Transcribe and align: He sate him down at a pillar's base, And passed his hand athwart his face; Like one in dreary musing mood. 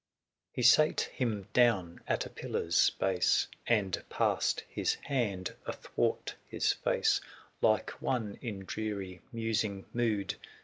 He 0.51 0.63
sate 0.63 1.01
him 1.13 1.47
down 1.53 2.01
at 2.07 2.25
a 2.25 2.29
pillar's 2.31 2.89
base, 2.89 3.47
And 3.67 4.03
passed 4.09 4.63
his 4.67 4.95
hand 4.95 5.53
athwart 5.67 6.33
his 6.49 6.73
face; 6.73 7.21
Like 7.61 7.91
one 8.01 8.39
in 8.41 8.65
dreary 8.65 9.21
musing 9.31 9.85
mood. 9.93 10.37